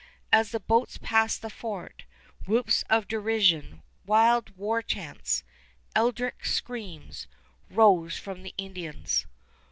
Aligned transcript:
As 0.31 0.49
the 0.49 0.59
boats 0.59 0.97
passed 0.99 1.43
the 1.43 1.49
fort, 1.51 2.05
whoops 2.47 2.83
of 2.89 3.07
derision, 3.07 3.83
wild 4.03 4.49
war 4.57 4.81
chants, 4.81 5.43
eldritch 5.95 6.49
screams, 6.49 7.27
rose 7.69 8.17
from 8.17 8.41
the 8.41 8.55
Indians. 8.57 9.27